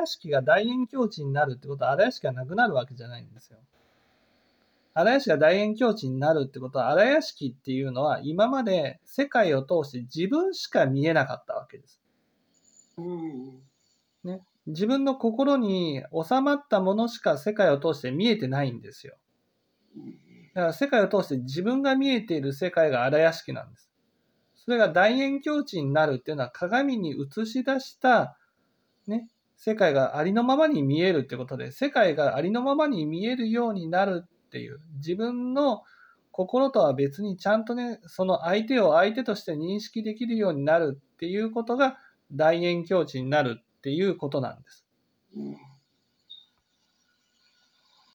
[0.00, 3.58] 屋敷が大円境地になるってことは荒屋敷がなくなるわけじゃないんですよ。
[4.92, 12.00] 荒屋敷が大円境地になるってことは荒屋敷っていうのは今まで世界を通して自分しか見えなかったわけです。
[14.24, 19.16] ね、自分の心に収まったものしか世界を通して見えてないんですよ。
[20.54, 23.90] だから世界を通して自分が見えている世界が荒屋敷なんです。
[24.56, 28.36] それが大円境地になるっていうのは鏡に映し出した、
[29.06, 29.28] ね、
[29.62, 35.82] 世界がありのままに見えるってことで、世界がありのままに見えるようになるっていう、自分の
[36.30, 41.98] 心とは別にちゃんとね、その相手を相手として認識できるようになるっていうことが
[42.32, 44.86] 大円境地になるっていうことなんです。
[45.36, 45.56] うん